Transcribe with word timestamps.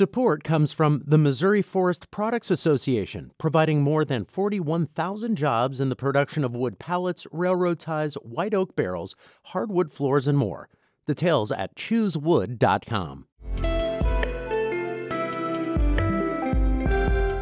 Support 0.00 0.44
comes 0.44 0.72
from 0.72 1.02
the 1.04 1.18
Missouri 1.18 1.60
Forest 1.60 2.10
Products 2.10 2.50
Association, 2.50 3.32
providing 3.36 3.82
more 3.82 4.02
than 4.02 4.24
41,000 4.24 5.36
jobs 5.36 5.78
in 5.78 5.90
the 5.90 5.94
production 5.94 6.42
of 6.42 6.56
wood 6.56 6.78
pallets, 6.78 7.26
railroad 7.30 7.78
ties, 7.78 8.14
white 8.14 8.54
oak 8.54 8.74
barrels, 8.74 9.14
hardwood 9.48 9.92
floors, 9.92 10.26
and 10.26 10.38
more. 10.38 10.70
Details 11.06 11.52
at 11.52 11.76
choosewood.com. 11.76 13.26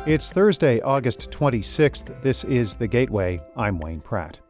It's 0.04 0.32
Thursday, 0.32 0.80
August 0.80 1.30
26th. 1.30 2.22
This 2.22 2.42
is 2.42 2.74
The 2.74 2.88
Gateway. 2.88 3.38
I'm 3.56 3.78
Wayne 3.78 4.00
Pratt. 4.00 4.40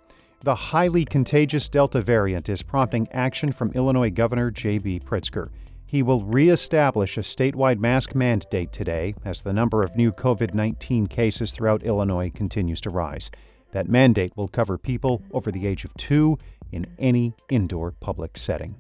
The 0.41 0.55
highly 0.55 1.05
contagious 1.05 1.69
Delta 1.69 2.01
variant 2.01 2.49
is 2.49 2.63
prompting 2.63 3.07
action 3.13 3.53
from 3.53 3.71
Illinois 3.73 4.09
Governor 4.09 4.51
J.B. 4.51 5.01
Pritzker. 5.01 5.51
He 5.89 6.03
will 6.03 6.23
reestablish 6.23 7.17
a 7.17 7.23
statewide 7.23 7.79
mask 7.79 8.15
mandate 8.15 8.73
today 8.73 9.15
as 9.25 9.41
the 9.41 9.55
number 9.55 9.83
of 9.83 9.97
new 9.97 10.13
COVID 10.13 10.53
19 10.53 11.07
cases 11.07 11.51
throughout 11.51 11.83
Illinois 11.83 12.31
continues 12.31 12.83
to 12.83 12.91
rise. 12.91 13.31
That 13.73 13.89
mandate 13.89 14.37
will 14.37 14.49
cover 14.49 14.77
people 14.77 15.23
over 15.33 15.51
the 15.51 15.67
age 15.67 15.87
of 15.87 15.95
two 15.95 16.37
in 16.71 16.85
any 16.99 17.33
indoor 17.49 17.93
public 17.93 18.37
setting. 18.37 18.77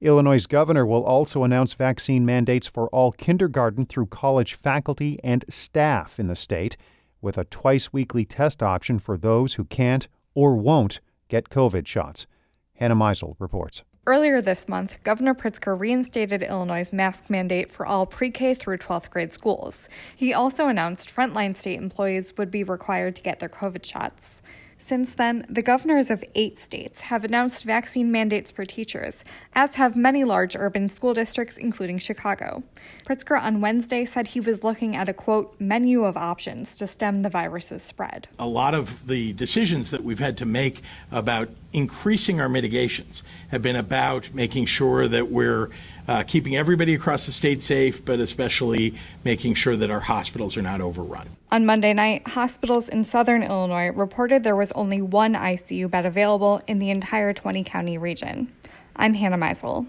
Illinois' 0.00 0.46
governor 0.46 0.86
will 0.86 1.02
also 1.02 1.42
announce 1.42 1.74
vaccine 1.74 2.24
mandates 2.24 2.68
for 2.68 2.88
all 2.90 3.10
kindergarten 3.10 3.86
through 3.86 4.06
college 4.06 4.54
faculty 4.54 5.18
and 5.24 5.44
staff 5.48 6.20
in 6.20 6.28
the 6.28 6.36
state, 6.36 6.76
with 7.20 7.36
a 7.36 7.44
twice 7.46 7.92
weekly 7.92 8.24
test 8.24 8.62
option 8.62 9.00
for 9.00 9.18
those 9.18 9.54
who 9.54 9.64
can't 9.64 10.06
or 10.32 10.54
won't 10.54 11.00
get 11.28 11.50
COVID 11.50 11.88
shots. 11.88 12.28
Hannah 12.74 12.94
Meisel 12.94 13.34
reports. 13.40 13.82
Earlier 14.06 14.40
this 14.40 14.66
month, 14.66 15.04
Governor 15.04 15.34
Pritzker 15.34 15.78
reinstated 15.78 16.42
Illinois' 16.42 16.90
mask 16.90 17.28
mandate 17.28 17.70
for 17.70 17.84
all 17.84 18.06
pre 18.06 18.30
K 18.30 18.54
through 18.54 18.78
12th 18.78 19.10
grade 19.10 19.34
schools. 19.34 19.90
He 20.16 20.32
also 20.32 20.68
announced 20.68 21.14
frontline 21.14 21.54
state 21.54 21.78
employees 21.78 22.32
would 22.38 22.50
be 22.50 22.64
required 22.64 23.14
to 23.16 23.22
get 23.22 23.40
their 23.40 23.50
COVID 23.50 23.84
shots. 23.84 24.40
Since 24.90 25.12
then, 25.12 25.46
the 25.48 25.62
governors 25.62 26.10
of 26.10 26.24
eight 26.34 26.58
states 26.58 27.02
have 27.02 27.22
announced 27.22 27.62
vaccine 27.62 28.10
mandates 28.10 28.50
for 28.50 28.64
teachers, 28.64 29.24
as 29.54 29.76
have 29.76 29.94
many 29.94 30.24
large 30.24 30.56
urban 30.56 30.88
school 30.88 31.14
districts, 31.14 31.56
including 31.58 31.98
Chicago. 31.98 32.64
Pritzker 33.06 33.40
on 33.40 33.60
Wednesday 33.60 34.04
said 34.04 34.28
he 34.28 34.40
was 34.40 34.64
looking 34.64 34.96
at 34.96 35.08
a 35.08 35.12
quote, 35.12 35.54
menu 35.60 36.04
of 36.04 36.16
options 36.16 36.76
to 36.78 36.88
stem 36.88 37.20
the 37.20 37.28
virus's 37.28 37.84
spread. 37.84 38.26
A 38.38 38.48
lot 38.48 38.74
of 38.74 39.06
the 39.06 39.32
decisions 39.34 39.90
that 39.90 40.02
we've 40.02 40.18
had 40.18 40.36
to 40.38 40.46
make 40.46 40.82
about 41.12 41.50
increasing 41.72 42.40
our 42.40 42.48
mitigations 42.48 43.22
have 43.48 43.62
been 43.62 43.76
about 43.76 44.32
making 44.34 44.66
sure 44.66 45.08
that 45.08 45.30
we're 45.30 45.70
uh, 46.08 46.22
keeping 46.24 46.56
everybody 46.56 46.94
across 46.94 47.26
the 47.26 47.32
state 47.32 47.62
safe, 47.62 48.04
but 48.04 48.20
especially 48.20 48.94
making 49.24 49.54
sure 49.54 49.76
that 49.76 49.90
our 49.90 50.00
hospitals 50.00 50.56
are 50.56 50.62
not 50.62 50.80
overrun. 50.80 51.28
On 51.52 51.64
Monday 51.64 51.92
night, 51.92 52.26
hospitals 52.28 52.88
in 52.88 53.04
southern 53.04 53.42
Illinois 53.42 53.88
reported 53.88 54.42
there 54.42 54.56
was 54.56 54.72
only 54.72 55.00
one 55.00 55.34
ICU 55.34 55.90
bed 55.90 56.06
available 56.06 56.60
in 56.66 56.78
the 56.78 56.90
entire 56.90 57.32
20 57.32 57.62
county 57.64 57.98
region. 57.98 58.52
I'm 58.96 59.14
Hannah 59.14 59.38
Meisel. 59.38 59.86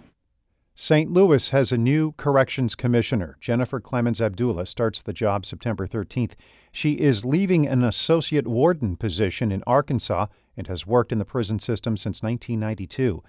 St. 0.73 1.11
Louis 1.11 1.49
has 1.49 1.71
a 1.71 1.77
new 1.77 2.13
corrections 2.13 2.75
commissioner. 2.75 3.37
Jennifer 3.39 3.79
Clemons 3.79 4.21
Abdullah 4.21 4.65
starts 4.65 5.01
the 5.01 5.13
job 5.13 5.45
September 5.45 5.85
13th. 5.85 6.31
She 6.71 6.93
is 6.93 7.25
leaving 7.25 7.67
an 7.67 7.83
associate 7.83 8.47
warden 8.47 8.95
position 8.95 9.51
in 9.51 9.63
Arkansas 9.67 10.27
and 10.55 10.67
has 10.67 10.87
worked 10.87 11.11
in 11.11 11.17
the 11.17 11.25
prison 11.25 11.59
system 11.59 11.97
since 11.97 12.21
1992. 12.21 13.23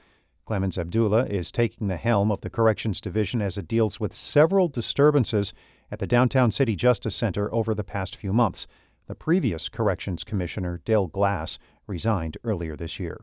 Clemons 0.47 0.77
Abdullah 0.77 1.27
is 1.27 1.53
taking 1.53 1.87
the 1.87 1.97
helm 1.97 2.33
of 2.33 2.41
the 2.41 2.51
Corrections 2.51 3.01
Division 3.01 3.41
as 3.41 3.57
it 3.57 3.69
deals 3.69 4.01
with 4.01 4.13
several 4.13 4.69
disturbances 4.69 5.53
at 5.91 5.99
the 5.99 6.07
Downtown 6.07 6.51
City 6.51 6.75
Justice 6.75 7.15
Center 7.15 7.53
over 7.55 7.75
the 7.75 7.85
past 7.85 8.17
few 8.17 8.33
months. 8.33 8.67
The 9.07 9.15
previous 9.15 9.69
Corrections 9.69 10.25
Commissioner, 10.25 10.81
Dale 10.85 11.07
Glass, 11.07 11.59
resigned 11.87 12.39
earlier 12.45 12.77
this 12.77 12.99
year. 12.99 13.21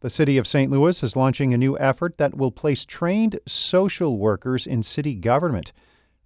The 0.00 0.10
City 0.10 0.38
of 0.38 0.46
St. 0.46 0.70
Louis 0.70 1.02
is 1.02 1.16
launching 1.16 1.52
a 1.52 1.58
new 1.58 1.76
effort 1.78 2.18
that 2.18 2.36
will 2.36 2.52
place 2.52 2.84
trained 2.84 3.40
social 3.48 4.16
workers 4.16 4.64
in 4.64 4.84
city 4.84 5.16
government. 5.16 5.72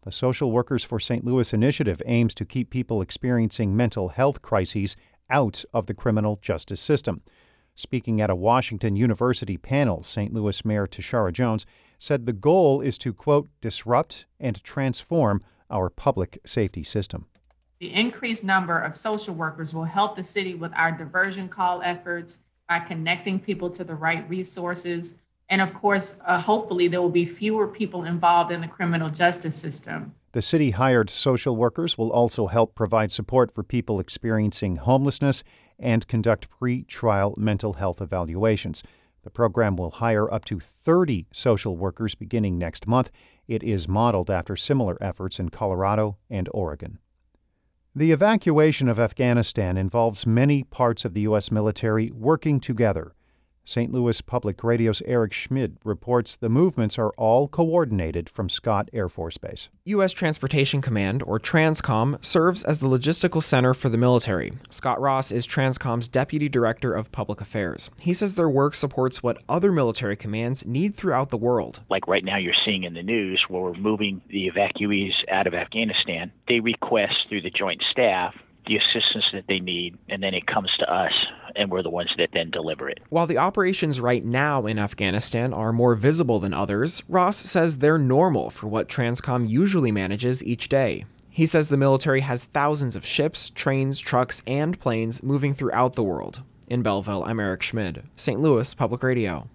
The 0.02 0.12
Social 0.12 0.50
Workers 0.50 0.84
for 0.84 1.00
St. 1.00 1.24
Louis 1.24 1.54
initiative 1.54 2.02
aims 2.04 2.34
to 2.34 2.44
keep 2.44 2.68
people 2.68 3.00
experiencing 3.00 3.74
mental 3.74 4.08
health 4.08 4.42
crises 4.42 4.94
out 5.30 5.64
of 5.72 5.86
the 5.86 5.94
criminal 5.94 6.38
justice 6.40 6.80
system. 6.80 7.22
Speaking 7.74 8.20
at 8.20 8.30
a 8.30 8.34
Washington 8.34 8.96
University 8.96 9.56
panel, 9.56 10.02
St. 10.02 10.32
Louis 10.32 10.64
Mayor 10.64 10.86
Tishaura 10.86 11.32
Jones 11.32 11.64
said 11.98 12.26
the 12.26 12.32
goal 12.32 12.80
is 12.80 12.98
to, 12.98 13.14
quote, 13.14 13.48
disrupt 13.60 14.26
and 14.38 14.62
transform 14.62 15.42
our 15.70 15.88
public 15.88 16.38
safety 16.44 16.82
system. 16.82 17.26
The 17.78 17.94
increased 17.94 18.44
number 18.44 18.78
of 18.78 18.94
social 18.94 19.34
workers 19.34 19.74
will 19.74 19.84
help 19.84 20.14
the 20.14 20.22
city 20.22 20.54
with 20.54 20.72
our 20.76 20.92
diversion 20.92 21.48
call 21.48 21.82
efforts 21.82 22.40
by 22.68 22.80
connecting 22.80 23.40
people 23.40 23.70
to 23.70 23.84
the 23.84 23.94
right 23.94 24.28
resources. 24.28 25.20
And 25.48 25.60
of 25.60 25.74
course, 25.74 26.20
uh, 26.24 26.40
hopefully, 26.40 26.88
there 26.88 27.02
will 27.02 27.10
be 27.10 27.24
fewer 27.24 27.66
people 27.66 28.04
involved 28.04 28.52
in 28.52 28.60
the 28.60 28.68
criminal 28.68 29.08
justice 29.08 29.56
system. 29.56 30.14
The 30.32 30.42
city 30.42 30.70
hired 30.70 31.10
social 31.10 31.56
workers 31.56 31.98
will 31.98 32.10
also 32.10 32.46
help 32.46 32.74
provide 32.74 33.12
support 33.12 33.54
for 33.54 33.62
people 33.62 34.00
experiencing 34.00 34.76
homelessness 34.76 35.44
and 35.78 36.08
conduct 36.08 36.48
pre 36.48 36.84
trial 36.84 37.34
mental 37.36 37.74
health 37.74 38.00
evaluations. 38.00 38.82
The 39.24 39.30
program 39.30 39.76
will 39.76 39.90
hire 39.90 40.32
up 40.32 40.46
to 40.46 40.58
30 40.58 41.26
social 41.32 41.76
workers 41.76 42.14
beginning 42.14 42.56
next 42.56 42.86
month. 42.86 43.10
It 43.46 43.62
is 43.62 43.86
modeled 43.86 44.30
after 44.30 44.56
similar 44.56 44.96
efforts 45.02 45.38
in 45.38 45.50
Colorado 45.50 46.16
and 46.30 46.48
Oregon. 46.52 46.98
The 47.94 48.10
evacuation 48.10 48.88
of 48.88 48.98
Afghanistan 48.98 49.76
involves 49.76 50.26
many 50.26 50.64
parts 50.64 51.04
of 51.04 51.12
the 51.12 51.20
U.S. 51.22 51.50
military 51.50 52.10
working 52.10 52.58
together. 52.58 53.12
St. 53.64 53.92
Louis 53.92 54.20
Public 54.20 54.62
Radio's 54.64 55.02
Eric 55.06 55.32
Schmid 55.32 55.76
reports 55.84 56.34
the 56.34 56.48
movements 56.48 56.98
are 56.98 57.10
all 57.10 57.46
coordinated 57.46 58.28
from 58.28 58.48
Scott 58.48 58.88
Air 58.92 59.08
Force 59.08 59.38
Base. 59.38 59.68
U.S. 59.84 60.12
Transportation 60.12 60.82
Command, 60.82 61.22
or 61.22 61.38
TRANSCOM, 61.38 62.24
serves 62.24 62.64
as 62.64 62.80
the 62.80 62.88
logistical 62.88 63.42
center 63.42 63.74
for 63.74 63.88
the 63.88 63.96
military. 63.96 64.52
Scott 64.70 65.00
Ross 65.00 65.30
is 65.30 65.46
TRANSCOM's 65.46 66.08
Deputy 66.08 66.48
Director 66.48 66.92
of 66.92 67.12
Public 67.12 67.40
Affairs. 67.40 67.90
He 68.00 68.14
says 68.14 68.34
their 68.34 68.50
work 68.50 68.74
supports 68.74 69.22
what 69.22 69.42
other 69.48 69.70
military 69.70 70.16
commands 70.16 70.66
need 70.66 70.94
throughout 70.94 71.30
the 71.30 71.36
world. 71.36 71.80
Like 71.88 72.08
right 72.08 72.24
now, 72.24 72.38
you're 72.38 72.54
seeing 72.64 72.84
in 72.84 72.94
the 72.94 73.02
news 73.02 73.44
where 73.48 73.62
we're 73.62 73.74
moving 73.74 74.22
the 74.28 74.50
evacuees 74.50 75.12
out 75.30 75.46
of 75.46 75.54
Afghanistan. 75.54 76.32
They 76.48 76.60
request 76.60 77.14
through 77.28 77.42
the 77.42 77.50
Joint 77.50 77.82
Staff 77.90 78.34
the 78.66 78.76
assistance 78.76 79.24
that 79.32 79.44
they 79.48 79.58
need, 79.58 79.98
and 80.08 80.22
then 80.22 80.34
it 80.34 80.46
comes 80.46 80.70
to 80.78 80.92
us, 80.92 81.12
and 81.56 81.70
we're 81.70 81.82
the 81.82 81.90
ones 81.90 82.10
that 82.18 82.30
then 82.32 82.50
deliver 82.50 82.88
it. 82.88 83.00
While 83.08 83.26
the 83.26 83.38
operations 83.38 84.00
right 84.00 84.24
now 84.24 84.66
in 84.66 84.78
Afghanistan 84.78 85.52
are 85.52 85.72
more 85.72 85.94
visible 85.94 86.38
than 86.38 86.54
others, 86.54 87.02
Ross 87.08 87.36
says 87.36 87.78
they're 87.78 87.98
normal 87.98 88.50
for 88.50 88.68
what 88.68 88.88
Transcom 88.88 89.48
usually 89.48 89.92
manages 89.92 90.44
each 90.44 90.68
day. 90.68 91.04
He 91.28 91.46
says 91.46 91.68
the 91.68 91.76
military 91.76 92.20
has 92.20 92.44
thousands 92.44 92.94
of 92.94 93.06
ships, 93.06 93.50
trains, 93.50 93.98
trucks, 93.98 94.42
and 94.46 94.78
planes 94.78 95.22
moving 95.22 95.54
throughout 95.54 95.94
the 95.94 96.02
world. 96.02 96.42
In 96.68 96.82
Belleville, 96.82 97.24
I'm 97.24 97.40
Eric 97.40 97.62
Schmid, 97.62 98.02
St. 98.16 98.38
Louis 98.38 98.74
Public 98.74 99.02
Radio. 99.02 99.48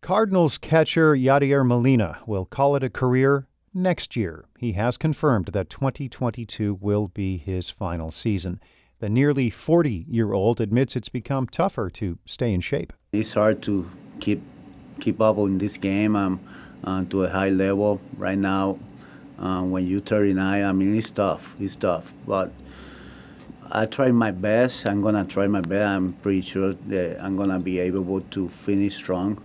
Cardinals 0.00 0.58
catcher 0.58 1.14
Yadier 1.14 1.66
Molina 1.66 2.18
will 2.26 2.44
call 2.46 2.76
it 2.76 2.82
a 2.82 2.90
career 2.90 3.46
next 3.74 4.16
year. 4.16 4.46
He 4.58 4.72
has 4.72 4.96
confirmed 4.96 5.48
that 5.48 5.70
2022 5.70 6.78
will 6.80 7.08
be 7.08 7.38
his 7.38 7.70
final 7.70 8.10
season. 8.10 8.60
The 9.00 9.08
nearly 9.08 9.50
40 9.50 10.06
year 10.08 10.32
old 10.32 10.60
admits 10.60 10.96
it's 10.96 11.08
become 11.08 11.46
tougher 11.46 11.88
to 11.90 12.18
stay 12.24 12.52
in 12.52 12.60
shape. 12.60 12.92
It's 13.12 13.34
hard 13.34 13.62
to 13.62 13.88
keep 14.20 14.42
keep 15.00 15.20
up 15.20 15.38
in 15.38 15.58
this 15.58 15.76
game 15.76 16.16
um, 16.16 16.40
uh, 16.82 17.04
to 17.04 17.24
a 17.24 17.28
high 17.28 17.50
level 17.50 18.00
right 18.16 18.38
now. 18.38 18.78
Uh, 19.38 19.62
when 19.62 19.86
you're 19.86 20.00
39, 20.00 20.64
I 20.64 20.72
mean, 20.72 20.96
it's 20.96 21.12
tough. 21.12 21.54
It's 21.60 21.76
tough. 21.76 22.12
But 22.26 22.50
I 23.70 23.86
try 23.86 24.10
my 24.10 24.32
best. 24.32 24.88
I'm 24.88 25.00
going 25.00 25.14
to 25.14 25.24
try 25.24 25.46
my 25.46 25.60
best. 25.60 25.86
I'm 25.86 26.14
pretty 26.14 26.40
sure 26.40 26.72
that 26.72 27.22
I'm 27.22 27.36
going 27.36 27.50
to 27.50 27.60
be 27.60 27.78
able 27.78 28.20
to 28.20 28.48
finish 28.48 28.96
strong. 28.96 29.38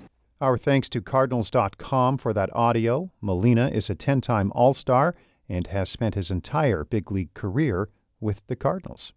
Our 0.43 0.57
thanks 0.57 0.89
to 0.89 0.99
Cardinals.com 0.99 2.17
for 2.17 2.33
that 2.33 2.53
audio. 2.53 3.11
Molina 3.21 3.69
is 3.69 3.89
a 3.89 3.95
10 3.95 4.19
time 4.19 4.51
All 4.53 4.73
Star 4.73 5.15
and 5.47 5.67
has 5.67 5.89
spent 5.89 6.15
his 6.15 6.29
entire 6.29 6.83
big 6.83 7.09
league 7.13 7.33
career 7.33 7.87
with 8.19 8.41
the 8.47 8.57
Cardinals. 8.57 9.13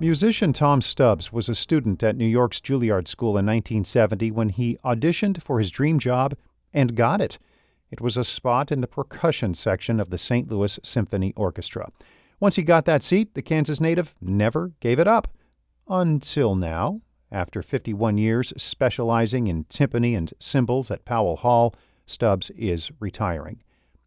Musician 0.00 0.52
Tom 0.52 0.80
Stubbs 0.80 1.32
was 1.32 1.48
a 1.48 1.54
student 1.54 2.02
at 2.02 2.16
New 2.16 2.26
York's 2.26 2.60
Juilliard 2.60 3.06
School 3.06 3.38
in 3.38 3.46
1970 3.46 4.32
when 4.32 4.48
he 4.48 4.78
auditioned 4.84 5.40
for 5.40 5.60
his 5.60 5.70
dream 5.70 6.00
job 6.00 6.34
and 6.74 6.96
got 6.96 7.20
it. 7.20 7.38
It 7.92 8.00
was 8.00 8.16
a 8.16 8.24
spot 8.24 8.72
in 8.72 8.80
the 8.80 8.88
percussion 8.88 9.54
section 9.54 10.00
of 10.00 10.10
the 10.10 10.18
St. 10.18 10.50
Louis 10.50 10.80
Symphony 10.82 11.32
Orchestra. 11.36 11.92
Once 12.42 12.56
he 12.56 12.62
got 12.64 12.86
that 12.86 13.04
seat, 13.04 13.34
the 13.34 13.40
Kansas 13.40 13.80
native 13.80 14.16
never 14.20 14.72
gave 14.80 14.98
it 14.98 15.06
up. 15.06 15.28
Until 15.86 16.56
now, 16.56 17.00
After 17.30 17.62
51 17.62 18.18
years 18.18 18.52
specializing 18.56 19.46
in 19.46 19.64
timpani 19.64 20.16
and 20.16 20.34
cymbals 20.40 20.90
at 20.90 21.04
Powell 21.04 21.36
Hall, 21.36 21.72
Stubbs 22.04 22.50
is 22.50 22.90
retiring. 22.98 23.62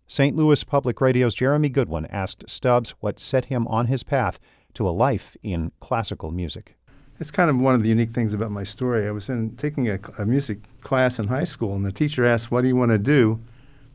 St. 0.06 0.36
Louis 0.36 0.64
Public 0.66 1.00
Radio's 1.00 1.34
Jeremy 1.34 1.70
Goodwin 1.70 2.06
asked 2.08 2.50
Stubbs 2.50 2.92
what 3.00 3.20
set 3.20 3.46
him 3.46 3.66
on 3.68 3.88
his 3.88 4.04
path 4.04 4.38
to 4.74 4.88
a 4.88 4.92
life 4.92 5.38
in 5.42 5.72
classical 5.80 6.30
music. 6.30 6.76
It's 7.20 7.31
kind 7.31 7.50
of 7.50 7.58
one 7.58 7.74
of 7.74 7.84
the 7.84 7.90
unique 7.90 8.14
things 8.14 8.34
about 8.34 8.52
my 8.52 8.66
story. 8.66 9.08
I 9.08 9.12
was 9.12 9.30
in 9.30 9.56
taking 9.56 9.90
a, 9.90 9.98
a 10.20 10.26
music 10.26 10.60
class 10.81 11.18
in 11.18 11.30
high 11.30 11.46
school, 11.46 11.74
and 11.74 11.86
the 11.86 11.92
teacher 11.94 12.26
asked, 12.26 12.52
"What 12.52 12.62
do 12.62 12.68
you 12.68 12.76
want 12.76 12.92
to 12.92 13.00
do, 13.00 13.40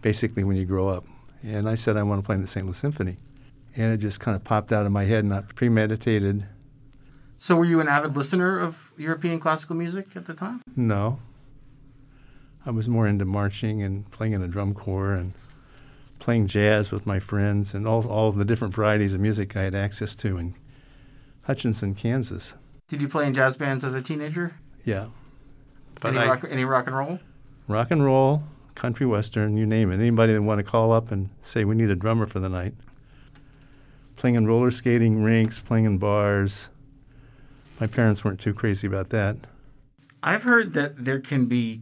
basically, 0.00 0.44
when 0.44 0.56
you 0.56 0.64
grow 0.64 0.88
up?" 0.88 1.04
And 1.42 1.68
I 1.68 1.74
said, 1.74 1.98
"I 1.98 2.02
want 2.02 2.22
to 2.22 2.26
play 2.26 2.36
in 2.36 2.40
the 2.40 2.48
St. 2.48 2.64
Louis 2.64 2.78
Symphony." 2.78 3.18
And 3.76 3.92
it 3.92 3.98
just 3.98 4.20
kind 4.20 4.34
of 4.36 4.42
popped 4.44 4.72
out 4.72 4.84
of 4.86 4.92
my 4.92 5.04
head, 5.04 5.24
not 5.24 5.54
premeditated. 5.54 6.46
So, 7.38 7.56
were 7.56 7.64
you 7.64 7.80
an 7.80 7.88
avid 7.88 8.16
listener 8.16 8.58
of 8.58 8.92
European 8.98 9.40
classical 9.40 9.76
music 9.76 10.08
at 10.16 10.26
the 10.26 10.34
time? 10.34 10.60
No. 10.76 11.18
I 12.66 12.70
was 12.70 12.88
more 12.88 13.06
into 13.06 13.24
marching 13.24 13.82
and 13.82 14.10
playing 14.10 14.34
in 14.34 14.42
a 14.42 14.48
drum 14.48 14.74
corps 14.74 15.14
and 15.14 15.32
playing 16.18 16.46
jazz 16.48 16.90
with 16.92 17.06
my 17.06 17.18
friends 17.18 17.72
and 17.72 17.88
all, 17.88 18.06
all 18.06 18.28
of 18.28 18.36
the 18.36 18.44
different 18.44 18.74
varieties 18.74 19.14
of 19.14 19.20
music 19.20 19.56
I 19.56 19.62
had 19.62 19.74
access 19.74 20.14
to 20.16 20.36
in 20.36 20.54
Hutchinson, 21.42 21.94
Kansas. 21.94 22.52
Did 22.88 23.00
you 23.00 23.08
play 23.08 23.26
in 23.26 23.32
jazz 23.32 23.56
bands 23.56 23.84
as 23.84 23.94
a 23.94 24.02
teenager? 24.02 24.54
Yeah. 24.84 25.06
Any, 26.04 26.18
I- 26.18 26.26
rock, 26.26 26.44
any 26.50 26.64
rock 26.66 26.86
and 26.86 26.96
roll? 26.96 27.18
rock 27.68 27.90
and 27.90 28.04
roll, 28.04 28.42
country 28.74 29.06
western, 29.06 29.56
you 29.56 29.64
name 29.64 29.90
it. 29.90 29.94
Anybody 29.94 30.34
that 30.34 30.42
want 30.42 30.58
to 30.58 30.64
call 30.64 30.92
up 30.92 31.10
and 31.10 31.30
say 31.40 31.64
we 31.64 31.74
need 31.76 31.88
a 31.88 31.96
drummer 31.96 32.26
for 32.26 32.40
the 32.40 32.48
night. 32.48 32.74
Playing 34.20 34.36
in 34.36 34.46
roller 34.46 34.70
skating 34.70 35.22
rinks, 35.22 35.60
playing 35.60 35.86
in 35.86 35.96
bars. 35.96 36.68
My 37.80 37.86
parents 37.86 38.22
weren't 38.22 38.38
too 38.38 38.52
crazy 38.52 38.86
about 38.86 39.08
that. 39.08 39.38
I've 40.22 40.42
heard 40.42 40.74
that 40.74 41.02
there 41.02 41.20
can 41.20 41.46
be 41.46 41.80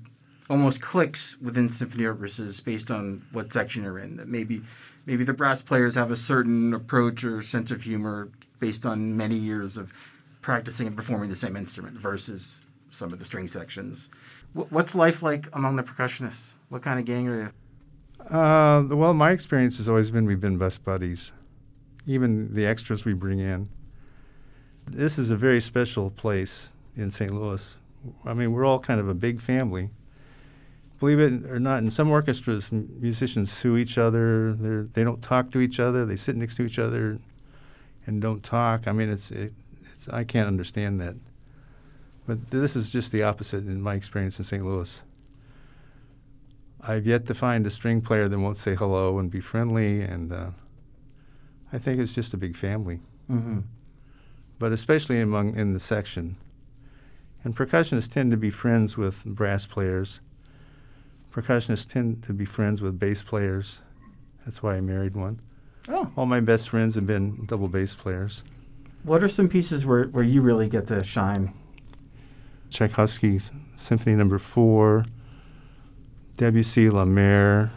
almost 0.48 0.80
cliques 0.80 1.36
within 1.42 1.68
symphony 1.68 2.06
orchestras 2.06 2.60
based 2.60 2.92
on 2.92 3.26
what 3.32 3.52
section 3.52 3.82
you're 3.82 3.98
in. 3.98 4.18
That 4.18 4.28
maybe 4.28 4.62
maybe 5.04 5.24
the 5.24 5.32
brass 5.32 5.62
players 5.62 5.96
have 5.96 6.12
a 6.12 6.16
certain 6.16 6.74
approach 6.74 7.24
or 7.24 7.42
sense 7.42 7.72
of 7.72 7.82
humor 7.82 8.30
based 8.60 8.86
on 8.86 9.16
many 9.16 9.34
years 9.34 9.76
of 9.76 9.92
practicing 10.40 10.86
and 10.86 10.94
performing 10.94 11.30
the 11.30 11.34
same 11.34 11.56
instrument 11.56 11.98
versus 11.98 12.64
some 12.90 13.12
of 13.12 13.18
the 13.18 13.24
string 13.24 13.48
sections. 13.48 14.10
What's 14.52 14.94
life 14.94 15.24
like 15.24 15.48
among 15.54 15.74
the 15.74 15.82
percussionists? 15.82 16.52
What 16.68 16.82
kind 16.82 17.00
of 17.00 17.04
gang 17.04 17.26
are 17.26 17.40
you? 17.40 18.32
Uh, 18.32 18.84
well, 18.94 19.12
my 19.12 19.32
experience 19.32 19.78
has 19.78 19.88
always 19.88 20.12
been 20.12 20.24
we've 20.24 20.40
been 20.40 20.56
best 20.56 20.84
buddies, 20.84 21.32
even 22.08 22.54
the 22.54 22.66
extras 22.66 23.04
we 23.04 23.12
bring 23.12 23.38
in. 23.38 23.68
This 24.86 25.18
is 25.18 25.30
a 25.30 25.36
very 25.36 25.60
special 25.60 26.10
place 26.10 26.68
in 26.96 27.10
St. 27.10 27.32
Louis. 27.32 27.76
I 28.24 28.32
mean, 28.32 28.52
we're 28.52 28.64
all 28.64 28.78
kind 28.78 28.98
of 28.98 29.08
a 29.08 29.14
big 29.14 29.42
family. 29.42 29.90
Believe 30.98 31.20
it 31.20 31.44
or 31.48 31.60
not, 31.60 31.78
in 31.78 31.90
some 31.90 32.10
orchestras, 32.10 32.72
musicians 32.72 33.52
sue 33.52 33.76
each 33.76 33.98
other. 33.98 34.54
They're, 34.54 34.88
they 34.94 35.04
don't 35.04 35.22
talk 35.22 35.52
to 35.52 35.60
each 35.60 35.78
other. 35.78 36.06
They 36.06 36.16
sit 36.16 36.34
next 36.34 36.56
to 36.56 36.62
each 36.62 36.78
other 36.78 37.20
and 38.06 38.22
don't 38.22 38.42
talk. 38.42 38.88
I 38.88 38.92
mean, 38.92 39.10
it's, 39.10 39.30
it, 39.30 39.52
it's 39.92 40.08
I 40.08 40.24
can't 40.24 40.48
understand 40.48 41.00
that. 41.00 41.14
But 42.26 42.50
this 42.50 42.74
is 42.74 42.90
just 42.90 43.12
the 43.12 43.22
opposite 43.22 43.66
in 43.66 43.80
my 43.80 43.94
experience 43.94 44.38
in 44.38 44.44
St. 44.44 44.64
Louis. 44.64 45.02
I've 46.80 47.06
yet 47.06 47.26
to 47.26 47.34
find 47.34 47.66
a 47.66 47.70
string 47.70 48.00
player 48.00 48.28
that 48.28 48.38
won't 48.38 48.56
say 48.56 48.74
hello 48.74 49.18
and 49.18 49.30
be 49.30 49.40
friendly, 49.40 50.00
and 50.00 50.32
uh, 50.32 50.46
I 51.72 51.78
think 51.78 52.00
it's 52.00 52.14
just 52.14 52.32
a 52.32 52.36
big 52.36 52.56
family. 52.56 53.00
Mm-hmm. 53.30 53.60
But 54.58 54.72
especially 54.72 55.20
among 55.20 55.54
in 55.54 55.72
the 55.72 55.80
section, 55.80 56.36
and 57.44 57.54
percussionists 57.54 58.10
tend 58.12 58.30
to 58.30 58.36
be 58.36 58.50
friends 58.50 58.96
with 58.96 59.24
brass 59.24 59.66
players. 59.66 60.20
Percussionists 61.32 61.88
tend 61.88 62.22
to 62.24 62.32
be 62.32 62.44
friends 62.44 62.82
with 62.82 62.98
bass 62.98 63.22
players. 63.22 63.80
That's 64.44 64.62
why 64.62 64.76
I 64.76 64.80
married 64.80 65.14
one. 65.14 65.40
Oh. 65.88 66.10
All 66.16 66.26
my 66.26 66.40
best 66.40 66.68
friends 66.68 66.94
have 66.96 67.06
been 67.06 67.46
double 67.46 67.68
bass 67.68 67.94
players. 67.94 68.42
What 69.04 69.22
are 69.22 69.28
some 69.28 69.48
pieces 69.48 69.86
where, 69.86 70.04
where 70.04 70.24
you 70.24 70.42
really 70.42 70.68
get 70.68 70.86
to 70.88 71.02
shine? 71.02 71.54
Tchaikovsky 72.70 73.40
Symphony 73.76 74.16
Number 74.16 74.38
Four, 74.38 75.06
Debussy 76.36 76.90
La 76.90 77.04
Mer. 77.04 77.70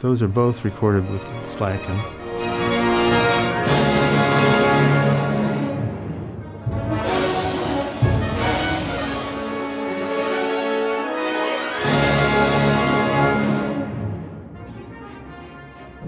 Those 0.00 0.22
are 0.22 0.28
both 0.28 0.64
recorded 0.64 1.08
with 1.10 1.22
Slatkin. 1.44 2.19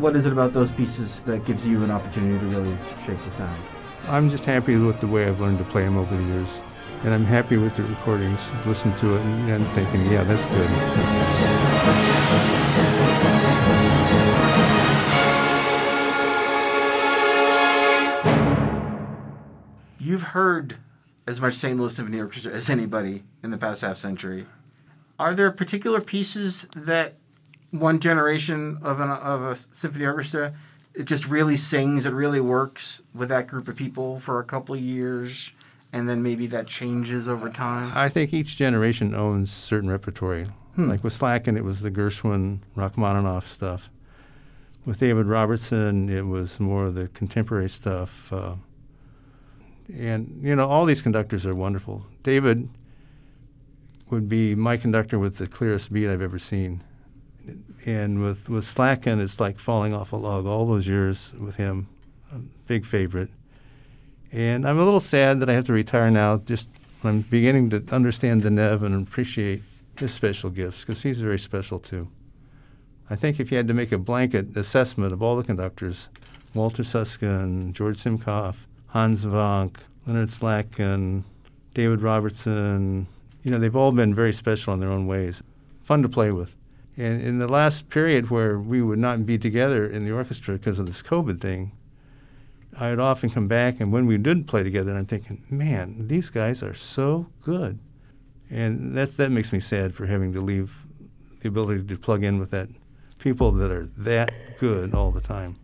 What 0.03 0.17
is 0.17 0.27
it 0.27 0.33
about 0.33 0.53
those 0.53 0.73
pieces 0.73 1.23
that 1.23 1.45
gives 1.45 1.65
you 1.65 1.85
an 1.85 1.93
opportunity 1.93 2.37
to 2.37 2.47
really 2.47 2.77
shape 3.07 3.25
the 3.25 3.31
sound? 3.31 3.63
I'm 4.09 4.29
just 4.29 4.45
happy 4.45 4.75
with 4.75 5.01
the 5.01 5.07
way 5.07 5.29
I've 5.29 5.39
learned 5.41 5.59
to 5.59 5.65
play 5.67 5.85
them 5.85 5.97
over 5.97 6.17
the 6.17 6.25
years. 6.25 6.61
And 7.05 7.15
I'm 7.15 7.25
happy 7.25 7.57
with 7.57 7.77
the 7.77 7.85
recordings. 7.85 8.41
Listen 8.67 8.93
to 8.95 9.15
it 9.15 9.21
and, 9.21 9.51
and 9.53 9.65
thinking, 9.65 10.05
yeah, 10.11 10.25
that's 10.25 10.45
good. 10.47 10.69
You've 20.01 20.23
heard 20.23 20.79
as 21.29 21.41
much 21.41 21.55
St. 21.55 21.79
Louis 21.79 21.95
Symphony 21.95 22.19
Orchestra 22.19 22.53
as 22.53 22.69
anybody 22.69 23.23
in 23.45 23.53
the 23.53 23.57
past 23.57 23.83
half 23.83 23.99
century. 23.99 24.49
Are 25.21 25.33
there 25.33 25.53
particular 25.53 26.01
pieces 26.01 26.67
that 26.75 27.19
one 27.73 27.99
generation 27.99 28.79
of, 28.83 29.01
an, 29.01 29.11
of 29.11 29.43
a 29.43 29.57
symphony 29.57 30.07
orchestra 30.07 30.55
it 30.95 31.05
just 31.05 31.27
really 31.27 31.57
sings, 31.57 32.05
it 32.05 32.13
really 32.13 32.41
works 32.41 33.03
with 33.15 33.31
that 33.31 33.47
group 33.47 33.67
of 33.67 33.77
people 33.77 34.21
for 34.21 34.41
a 34.41 34.45
couple 34.45 34.75
of 34.75 34.81
years, 34.81 35.51
and 35.93 36.07
then 36.07 36.23
maybe 36.23 36.47
that 36.49 36.67
changes 36.67 37.29
over 37.29 37.49
time? 37.49 37.91
I 37.95 38.11
think 38.11 38.35
each 38.35 38.57
generation 38.57 39.15
owns 39.15 39.51
certain 39.51 39.91
repertory. 39.91 40.49
Like 40.77 41.05
with 41.05 41.19
Slatkin, 41.19 41.57
it 41.57 41.65
was 41.65 41.81
the 41.81 41.91
Gershwin, 41.91 42.61
Rachmaninoff 42.75 43.51
stuff. 43.51 43.91
With 44.87 44.99
David 44.99 45.27
Robertson, 45.27 46.09
it 46.09 46.27
was 46.27 46.59
more 46.59 46.87
of 46.87 46.95
the 46.95 47.09
contemporary 47.09 47.69
stuff. 47.69 48.33
Uh, 48.33 48.55
and, 49.95 50.41
you 50.43 50.57
know, 50.57 50.67
all 50.67 50.87
these 50.87 51.03
conductors 51.03 51.45
are 51.45 51.55
wonderful. 51.55 52.07
David 52.23 52.71
would 54.09 54.31
be 54.31 54.55
my 54.55 54.79
conductor 54.79 55.19
with 55.19 55.37
the 55.37 55.47
clearest 55.47 55.93
beat 55.93 56.09
I've 56.09 56.23
ever 56.23 56.39
seen. 56.39 56.83
And 57.85 58.23
with, 58.23 58.49
with 58.49 58.65
Slatkin, 58.65 59.21
it's 59.21 59.41
like 59.41 59.59
falling 59.59 59.93
off 59.93 60.13
a 60.13 60.17
log. 60.17 60.47
All 60.47 60.67
those 60.67 60.87
years 60.87 61.33
with 61.39 61.57
him, 61.57 61.89
a 62.33 62.39
big 62.67 62.87
favorite. 62.87 63.31
And 64.31 64.67
I'm 64.67 64.79
a 64.79 64.85
little 64.85 65.01
sad 65.01 65.41
that 65.41 65.51
I 65.51 65.55
have 65.55 65.67
to 65.67 65.73
retire 65.73 66.11
now. 66.11 66.39
Just 66.39 66.69
I'm 67.05 67.23
beginning 67.23 67.71
to 67.71 67.85
understand 67.91 68.43
Denève 68.43 68.83
and 68.83 69.07
appreciate 69.07 69.63
his 69.99 70.13
special 70.13 70.51
gifts 70.51 70.85
because 70.85 71.03
he's 71.03 71.21
very 71.21 71.39
special 71.39 71.79
too. 71.79 72.09
I 73.11 73.17
think 73.17 73.41
if 73.41 73.51
you 73.51 73.57
had 73.57 73.69
to 73.69 73.75
make 73.75 73.93
a 73.93 73.99
blanket 73.99 74.57
assessment 74.57 75.13
of 75.13 75.23
all 75.23 75.37
the 75.37 75.43
conductors, 75.43 76.09
Walter 76.55 76.85
Susskind, 76.85 77.75
George 77.75 77.99
Semkow, 77.99 78.55
Hans 78.89 79.25
Vonk, 79.25 79.77
Leonard 80.07 80.29
Slatkin, 80.29 81.25
David 81.75 82.01
Robertson, 82.01 83.07
you 83.43 83.51
know, 83.51 83.59
they've 83.59 83.77
all 83.77 83.93
been 83.93 84.15
very 84.15 84.33
special 84.33 84.73
in 84.73 84.81
their 84.81 84.91
own 84.91 85.07
ways. 85.07 85.43
Fun 85.83 86.03
to 86.03 86.09
play 86.09 86.31
with. 86.31 86.55
And 86.97 87.23
in 87.23 87.39
the 87.39 87.49
last 87.49 87.89
period 87.89 88.31
where 88.31 88.59
we 88.59 88.83
would 88.83 88.99
not 88.99 89.25
be 89.25 89.39
together 89.39 89.87
in 89.87 90.05
the 90.05 90.13
orchestra 90.13 90.59
because 90.59 90.79
of 90.79 90.87
this 90.87 91.03
COVID 91.03 91.41
thing, 91.41 91.73
I'd 92.79 92.99
often 92.99 93.31
come 93.31 93.49
back, 93.49 93.81
and 93.81 93.93
when 93.93 94.07
we 94.07 94.17
did 94.17 94.47
play 94.47 94.63
together, 94.63 94.97
I'm 94.97 95.07
thinking, 95.07 95.45
man, 95.51 96.09
these 96.09 96.31
guys 96.31 96.63
are 96.63 96.75
so 96.75 97.27
good. 97.43 97.79
And 98.51 98.97
that, 98.97 99.17
that 99.17 99.31
makes 99.31 99.53
me 99.53 99.61
sad 99.61 99.95
for 99.95 100.07
having 100.07 100.33
to 100.33 100.41
leave 100.41 100.87
the 101.41 101.49
ability 101.49 101.85
to 101.85 101.97
plug 101.97 102.23
in 102.23 102.39
with 102.39 102.51
that 102.51 102.69
people 103.19 103.53
that 103.53 103.71
are 103.71 103.87
that 103.97 104.33
good 104.59 104.95
all 104.95 105.11
the 105.11 105.21
time. 105.21 105.57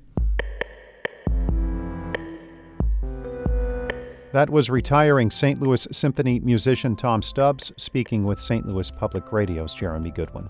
That 4.33 4.51
was 4.51 4.71
retiring 4.71 5.31
St. 5.31 5.61
Louis 5.61 5.89
Symphony 5.91 6.39
musician 6.41 6.95
Tom 6.95 7.23
Stubbs 7.23 7.73
speaking 7.77 8.25
with 8.25 8.41
St. 8.41 8.67
Louis 8.67 8.91
Public 8.91 9.33
Radio's 9.33 9.75
Jeremy 9.75 10.11
Goodwin. 10.11 10.49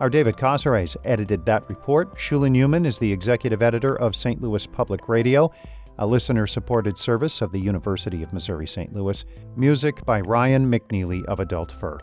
Our 0.00 0.08
David 0.08 0.38
Cazares 0.38 0.96
edited 1.04 1.44
that 1.44 1.68
report. 1.68 2.14
Shula 2.16 2.48
Neuman 2.48 2.86
is 2.86 2.98
the 2.98 3.12
executive 3.12 3.60
editor 3.60 3.96
of 3.96 4.16
St. 4.16 4.40
Louis 4.40 4.66
Public 4.66 5.10
Radio, 5.10 5.52
a 5.98 6.06
listener 6.06 6.46
supported 6.46 6.96
service 6.96 7.42
of 7.42 7.52
the 7.52 7.58
University 7.58 8.22
of 8.22 8.32
Missouri 8.32 8.66
St. 8.66 8.94
Louis. 8.94 9.22
Music 9.56 10.02
by 10.06 10.22
Ryan 10.22 10.72
McNeely 10.72 11.22
of 11.26 11.38
Adult 11.38 11.70
Fur. 11.70 11.98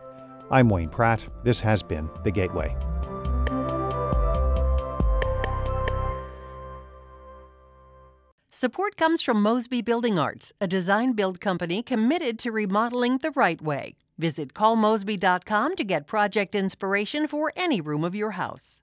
I'm 0.52 0.70
Wayne 0.70 0.90
Pratt. 0.90 1.26
This 1.44 1.60
has 1.62 1.82
been 1.82 2.08
The 2.24 2.30
Gateway. 2.30 2.76
Support 8.52 8.96
comes 8.96 9.24
from 9.24 9.42
Mosby 9.42 9.82
Building 9.82 10.20
Arts, 10.20 10.54
a 10.62 10.68
design 10.68 11.14
build 11.14 11.42
company 11.42 11.82
committed 11.82 12.38
to 12.40 12.52
remodeling 12.52 13.18
the 13.18 13.32
right 13.32 13.60
way. 13.60 13.96
Visit 14.18 14.54
callmosby.com 14.54 15.76
to 15.76 15.84
get 15.84 16.08
project 16.08 16.56
inspiration 16.56 17.28
for 17.28 17.54
any 17.56 17.82
room 17.82 18.04
of 18.04 18.16
your 18.16 18.32
house. 18.32 18.82